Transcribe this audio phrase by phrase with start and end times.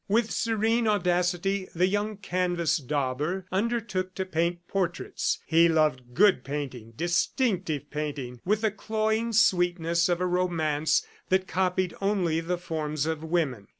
[0.07, 5.37] With serene audacity, the young canvas dauber undertook to paint portraits.
[5.45, 11.93] He loved good painting, "distinctive" painting, with the cloying sweetness of a romance, that copied
[12.01, 13.67] only the forms of women.